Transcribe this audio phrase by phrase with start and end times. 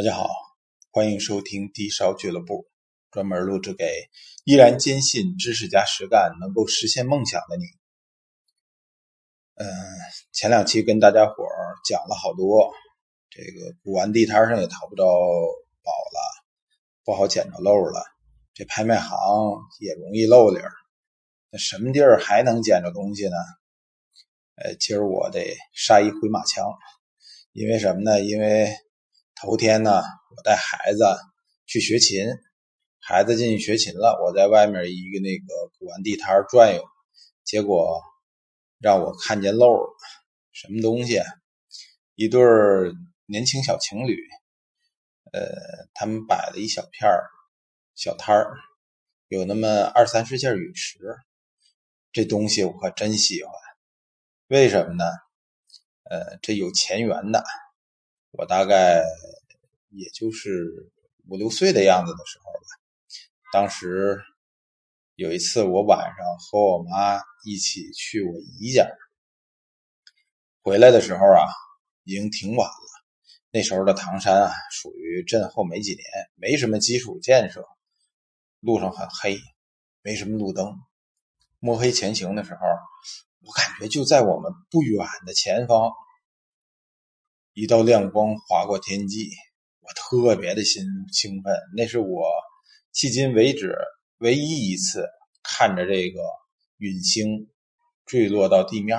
[0.00, 0.30] 大家好，
[0.90, 2.66] 欢迎收听低烧俱乐部，
[3.10, 4.08] 专门录制给
[4.44, 7.64] 依然坚信知识加实干能够实现梦想的你。
[9.56, 9.68] 嗯，
[10.32, 12.72] 前两期跟大家伙儿讲了好多，
[13.28, 16.18] 这个古玩地摊上也淘不着宝了，
[17.04, 18.02] 不好捡着漏了，
[18.54, 19.14] 这拍卖行
[19.80, 20.72] 也容易漏理儿。
[21.50, 23.36] 那什么地儿还能捡着东西呢？
[24.54, 26.64] 呃，今儿我得杀一回马枪，
[27.52, 28.22] 因为什么呢？
[28.22, 28.74] 因为
[29.42, 30.02] 头天呢，
[30.36, 31.02] 我带孩子
[31.64, 32.26] 去学琴，
[32.98, 36.84] 孩子进去学琴了，我在外面一个那个古玩地摊转悠，
[37.42, 38.02] 结果
[38.80, 39.96] 让我看见漏了，
[40.52, 41.22] 什么东西？
[42.16, 42.38] 一对
[43.24, 44.14] 年轻小情侣，
[45.32, 45.40] 呃，
[45.94, 47.10] 他们摆了一小片
[47.94, 48.58] 小摊儿，
[49.28, 50.98] 有那么二三十件陨石，
[52.12, 53.54] 这东西我可真喜欢，
[54.48, 55.04] 为什么呢？
[56.10, 57.42] 呃，这有前缘的。
[58.32, 59.02] 我大概
[59.90, 60.90] 也就是
[61.28, 62.66] 五六岁的样子的时候吧。
[63.52, 64.22] 当时
[65.16, 68.88] 有一次，我晚上和我妈一起去我姨家，
[70.62, 71.42] 回来的时候啊，
[72.04, 72.90] 已经挺晚了。
[73.50, 76.04] 那时候的唐山啊，属于震后没几年，
[76.36, 77.66] 没什么基础建设，
[78.60, 79.40] 路上很黑，
[80.02, 80.78] 没什么路灯。
[81.58, 82.60] 摸黑前行的时候，
[83.40, 85.90] 我感觉就在我们不远的前方。
[87.52, 89.28] 一道亮光划过天际，
[89.80, 91.52] 我特别的兴兴奋。
[91.76, 92.30] 那是我
[92.94, 93.76] 迄今为止
[94.18, 95.08] 唯一一次
[95.42, 96.20] 看着这个
[96.76, 97.48] 陨星
[98.06, 98.98] 坠落到地面。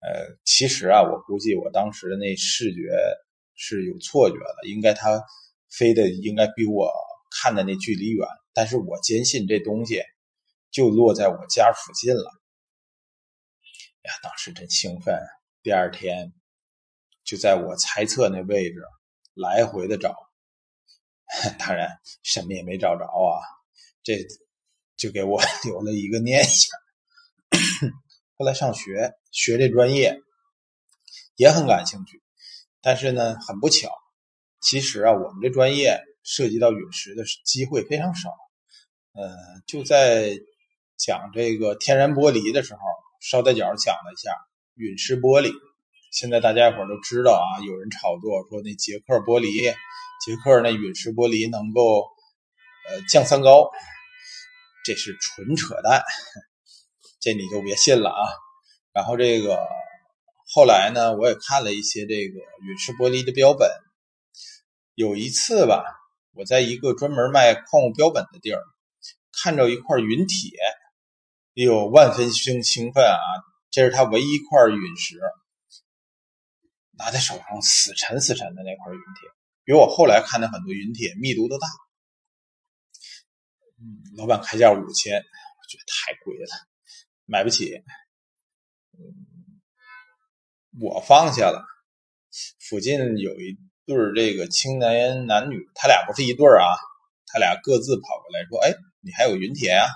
[0.00, 2.90] 呃，其实啊，我估计我当时那视觉
[3.54, 5.22] 是有错觉的，应该它
[5.70, 6.92] 飞的应该比我
[7.30, 8.28] 看的那距离远。
[8.52, 10.02] 但是我坚信这东西
[10.70, 12.30] 就落在我家附近了。
[14.02, 15.18] 呀，当时真兴奋。
[15.62, 16.34] 第二天。
[17.26, 18.80] 就在我猜测那位置，
[19.34, 20.14] 来回的找，
[21.58, 21.90] 当然
[22.22, 23.42] 什么也没找着啊。
[24.04, 24.24] 这
[24.96, 26.78] 就给我 留了一个念想。
[28.38, 30.20] 后来上学学这专业
[31.34, 32.22] 也很感兴趣，
[32.80, 33.90] 但是呢，很不巧，
[34.60, 38.30] 其实啊，我们这专业涉及到陨石的机会非常少。
[39.14, 39.34] 呃，
[39.66, 40.38] 就在
[40.96, 42.80] 讲这个天然玻璃的时候，
[43.20, 44.30] 捎带脚讲了一下
[44.74, 45.52] 陨石玻璃。
[46.16, 49.52] 现在大家伙都知道啊，有人炒作说那捷克玻璃、
[50.24, 52.08] 捷克那陨石玻璃能够
[52.88, 53.70] 呃降三高，
[54.82, 56.02] 这是纯扯淡，
[57.20, 58.24] 这你就别信了啊。
[58.94, 59.58] 然后这个
[60.54, 63.70] 后来呢，我也看了一些这个陨石玻璃的标本。
[64.94, 65.84] 有一次吧，
[66.32, 68.62] 我在一个专门卖矿物标本的地儿，
[69.42, 70.48] 看着一块陨铁，
[71.56, 73.20] 哎呦，万分兴兴奋啊！
[73.70, 75.20] 这是它唯一一块陨石。
[76.98, 79.28] 拿在手上死沉死沉的那块陨铁，
[79.64, 81.66] 比我后来看的很多陨铁密度都大。
[84.16, 86.48] 老板开价五千，我觉得太贵了，
[87.26, 87.74] 买不起。
[88.98, 89.60] 嗯，
[90.80, 91.64] 我放下了。
[92.58, 96.64] 附近有一对这个青年男女，他俩不是一对啊，
[97.26, 99.86] 他俩各自跑过来说：“哎，你还有陨铁啊？”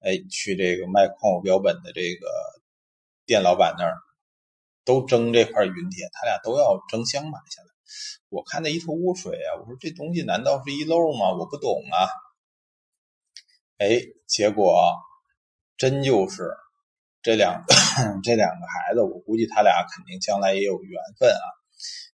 [0.00, 2.28] 哎，去这个卖矿物标本的这个
[3.26, 3.98] 店老板那儿。
[4.88, 7.68] 都争这块云铁，他俩都要争相买下来。
[8.30, 9.60] 我看那一头雾水啊！
[9.60, 11.36] 我说这东西难道是一漏吗？
[11.36, 12.08] 我不懂啊。
[13.76, 14.94] 哎，结果
[15.76, 16.50] 真就是
[17.22, 17.62] 这两
[18.24, 21.46] 这两个孩子，我估计他俩肯定将来也有缘分啊。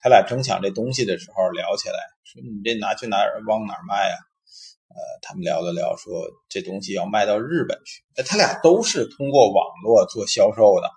[0.00, 4.16] 他俩争抢这东西的时候聊起来，说你这拿去哪儿往哪儿卖啊？
[4.90, 8.04] 呃，他们聊了聊，说这东西要卖到日本去。
[8.14, 10.88] 哎，他俩都是通过网络做销售的。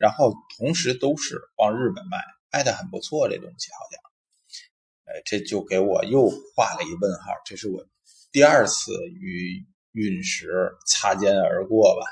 [0.00, 2.16] 然后同时都是往日本卖，
[2.50, 3.28] 卖的很不错。
[3.28, 4.00] 这东西好像，
[5.04, 7.32] 哎，这就给我又画了一问号。
[7.44, 7.86] 这是我
[8.32, 9.62] 第二次与
[9.92, 12.06] 陨石擦肩而过吧。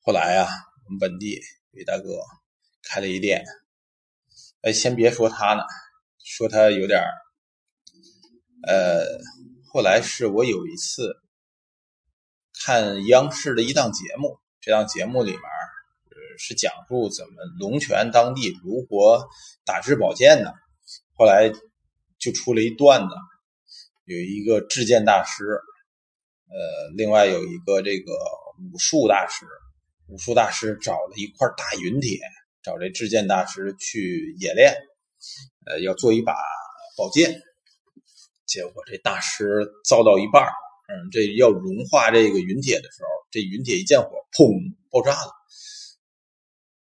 [0.00, 0.46] 后来啊，
[0.84, 2.20] 我们本地有一大哥
[2.82, 3.42] 开了一店，
[4.60, 5.62] 哎，先别说他呢，
[6.22, 7.00] 说他有点
[8.68, 9.06] 呃，
[9.72, 11.16] 后来是我有一次
[12.62, 15.55] 看央视的一档节目，这档节目里面。
[16.38, 19.26] 是讲述怎么龙泉当地如何
[19.64, 20.54] 打制宝剑的。
[21.14, 21.50] 后来
[22.18, 23.14] 就出了一段子，
[24.04, 25.44] 有一个制剑大师，
[26.48, 28.12] 呃，另外有一个这个
[28.72, 29.46] 武术大师。
[30.08, 32.20] 武术大师找了一块大陨铁，
[32.62, 34.72] 找这制剑大师去演练，
[35.66, 36.32] 呃，要做一把
[36.96, 37.42] 宝剑。
[38.46, 40.44] 结果这大师造到一半
[40.88, 45.32] 嗯，这要融化这个陨铁的时候，这陨铁一见火，砰，爆炸了。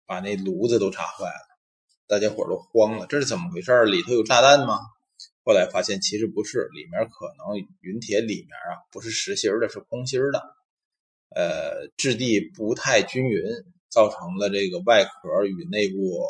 [0.09, 1.59] 把那炉子都炸坏了，
[2.07, 3.85] 大家伙都慌了，这是怎么回事？
[3.85, 4.79] 里头有炸弹吗？
[5.45, 10.41] 后来发现其实不是，里面可能云铁里面啊不是实心的，是空心的，
[11.35, 13.43] 呃，质地不太均匀，
[13.87, 16.23] 造成了这个外壳与内部，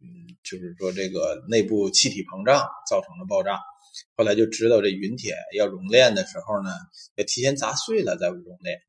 [0.00, 0.06] 嗯，
[0.44, 3.58] 就是说这个内部气体膨胀造成了爆炸。
[4.14, 6.70] 后来就知道这云铁要熔炼的时候呢，
[7.16, 8.80] 要提前砸碎了再熔炼。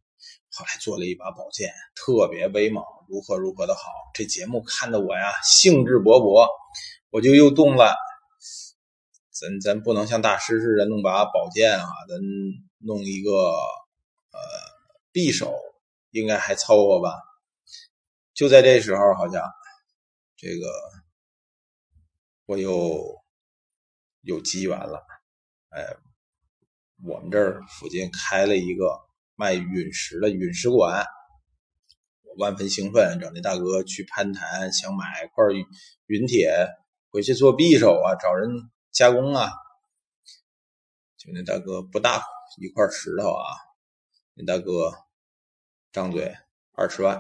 [0.54, 3.84] 后来做了一把宝剑，特别威猛，如何如何的好。
[4.14, 6.46] 这节目看的我呀兴致勃勃，
[7.10, 7.96] 我就又动了。
[9.32, 12.20] 咱咱不能像大师似的弄把宝剑啊，咱
[12.80, 14.40] 弄一个呃
[15.14, 15.56] 匕首，
[16.10, 17.18] 应该还凑合吧。
[18.34, 19.42] 就在这时候，好像
[20.36, 20.68] 这个
[22.46, 23.16] 我又
[24.22, 25.02] 有机缘了。
[25.70, 25.96] 哎，
[27.06, 29.11] 我们这儿附近开了一个。
[29.36, 31.06] 卖陨石的陨石馆，
[32.24, 35.46] 我万分兴奋，找那大哥去攀谈，想买一块
[36.06, 36.68] 陨铁
[37.10, 38.50] 回去做匕首啊，找人
[38.92, 39.52] 加工啊。
[41.18, 42.24] 就那大哥不大
[42.60, 43.46] 一块石头啊，
[44.34, 44.92] 那大哥
[45.92, 46.36] 张嘴
[46.74, 47.20] 二十万，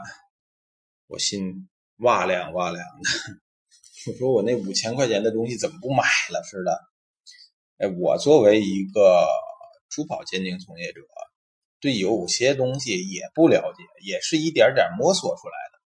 [1.08, 3.42] 我心哇凉哇凉的。
[4.12, 6.80] 我说我那五千块钱的东西怎么不买了似的？
[7.78, 9.28] 哎，我作为一个
[9.90, 11.02] 珠宝鉴定从业者。
[11.82, 15.80] 对有些东西也不了解，也是一点点摸索出来的。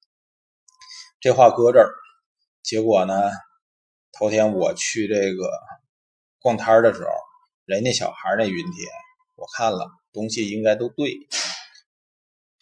[1.19, 1.93] 这话搁这儿，
[2.63, 3.31] 结果呢，
[4.11, 5.49] 头天我去这个
[6.39, 7.09] 逛摊的时候，
[7.65, 8.89] 人家小孩那云铁，
[9.35, 11.15] 我看了东西应该都对，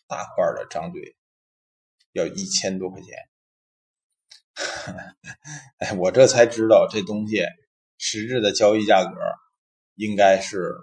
[0.07, 1.16] 大块的张嘴
[2.12, 3.16] 要一千多块钱。
[5.80, 7.45] 哎，我这才知道这东西
[7.98, 9.18] 实质的交易价格
[9.95, 10.75] 应该是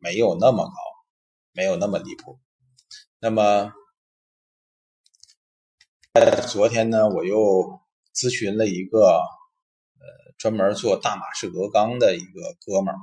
[0.00, 0.72] 没有那么高。
[1.56, 2.38] 没有那么离谱。
[3.18, 3.72] 那么，
[6.46, 7.80] 昨天呢，我又
[8.14, 10.04] 咨询了一个呃
[10.36, 12.98] 专门做大马士革钢的一个哥们儿，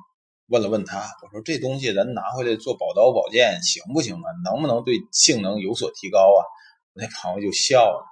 [0.45, 4.27] 问了问他，我说这东西咱拿回来做宝刀宝剑行不行啊？
[4.43, 6.45] 能不能对性能有所提高啊？
[6.93, 8.05] 那朋友就笑了，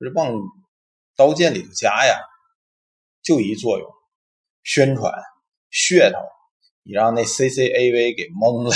[0.00, 0.32] 说往
[1.14, 2.18] 刀剑里头加呀，
[3.22, 3.88] 就一作用，
[4.64, 5.12] 宣传
[5.70, 6.18] 噱头，
[6.82, 8.74] 你让那 CCAV 给蒙了。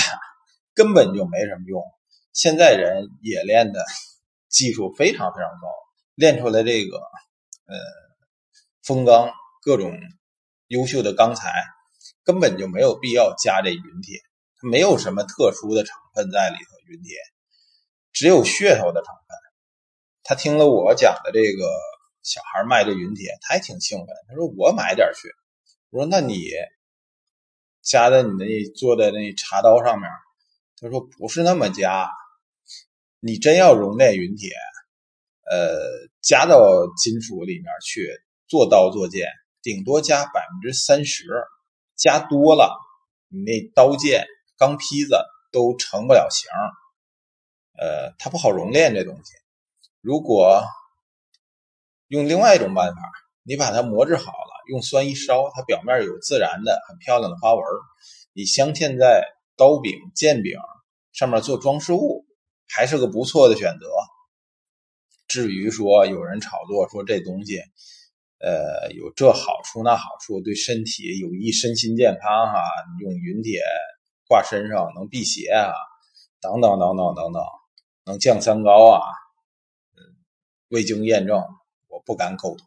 [0.74, 1.82] 根本就没什么用。
[2.32, 3.84] 现在人冶炼的
[4.48, 5.68] 技术非常非常高，
[6.14, 6.96] 炼出来这个
[7.66, 7.76] 呃
[8.82, 9.30] 风钢
[9.62, 9.92] 各种
[10.68, 11.52] 优秀的钢材，
[12.24, 14.20] 根本就没有必要加这云铁，
[14.60, 16.70] 它没有什么特殊的成分在里头。
[16.90, 17.14] 云铁
[18.12, 19.38] 只有噱头的成分。
[20.24, 21.64] 他听了我讲的这个
[22.22, 24.08] 小孩卖这云铁，他还挺兴奋。
[24.28, 25.28] 他说：“我买点去。”
[25.90, 26.48] 我说：“那你
[27.80, 30.10] 加在你那做的那茶刀上面。”
[30.82, 32.08] 他说：“不是那么加，
[33.18, 34.50] 你真要熔炼云铁，
[35.50, 35.78] 呃，
[36.22, 36.58] 加到
[36.96, 38.08] 金属里面去
[38.48, 39.28] 做刀做剑，
[39.60, 41.26] 顶多加百分之三十，
[41.96, 42.74] 加多了，
[43.28, 45.18] 你那刀剑钢坯子
[45.52, 46.48] 都成不了形，
[47.78, 49.34] 呃，它不好熔炼这东西。
[50.00, 50.64] 如果
[52.08, 53.02] 用另外一种办法，
[53.42, 57.62] 你把它磨制好了，用酸一烧，它表面有自然的很漂亮的花纹，
[58.32, 59.22] 你镶嵌在。”
[59.60, 60.58] 刀柄、剑柄
[61.12, 62.24] 上面做装饰物，
[62.66, 63.86] 还是个不错的选择。
[65.28, 67.58] 至于说有人炒作说这东西，
[68.38, 72.58] 呃，有这好处那好处，对身体有益身心健康哈，
[73.00, 73.60] 用云铁
[74.26, 75.74] 挂身上能辟邪啊，
[76.40, 77.42] 等等等等等等，
[78.06, 79.02] 能降三高啊，
[80.68, 81.38] 未经验证，
[81.88, 82.66] 我不敢苟同。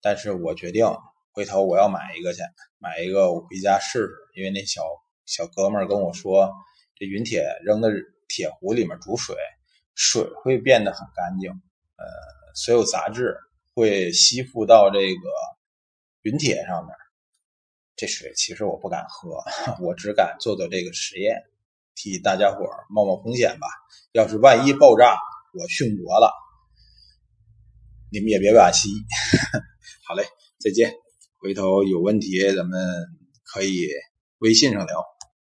[0.00, 0.84] 但是我决定
[1.30, 2.40] 回头我要买一个去，
[2.78, 4.82] 买一个我回家试试，因为那小。
[5.26, 6.52] 小哥们儿跟我说，
[6.96, 7.88] 这云铁扔到
[8.28, 9.36] 铁壶里面煮水，
[9.94, 12.04] 水会变得很干净，呃，
[12.54, 13.36] 所有杂质
[13.74, 15.28] 会吸附到这个
[16.22, 16.94] 云铁上面。
[17.96, 19.42] 这水其实我不敢喝，
[19.84, 21.36] 我只敢做做这个实验，
[21.94, 23.66] 替大家伙冒冒风险吧。
[24.12, 25.18] 要是万一爆炸，
[25.52, 26.32] 我殉国了，
[28.10, 28.88] 你们也别惋惜。
[30.06, 30.24] 好嘞，
[30.58, 30.94] 再见。
[31.38, 33.06] 回头有问题咱们
[33.44, 33.88] 可以
[34.40, 35.19] 微信上聊。